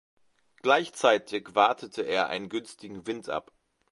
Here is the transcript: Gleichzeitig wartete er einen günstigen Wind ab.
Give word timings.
Gleichzeitig 0.63 1.53
wartete 1.53 2.01
er 2.01 2.25
einen 2.25 2.49
günstigen 2.49 3.05
Wind 3.05 3.29
ab. 3.29 3.51